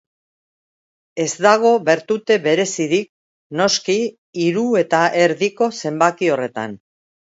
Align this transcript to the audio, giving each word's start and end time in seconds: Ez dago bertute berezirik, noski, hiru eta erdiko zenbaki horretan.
Ez 1.23 1.27
dago 1.47 1.73
bertute 1.91 2.39
berezirik, 2.47 3.07
noski, 3.63 4.01
hiru 4.49 4.69
eta 4.85 5.07
erdiko 5.31 5.73
zenbaki 5.81 6.37
horretan. 6.37 6.81